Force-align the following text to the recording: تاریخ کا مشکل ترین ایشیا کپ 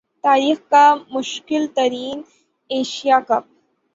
تاریخ 0.23 0.57
کا 0.69 0.83
مشکل 1.11 1.63
ترین 1.75 2.17
ایشیا 2.69 3.19
کپ 3.27 3.45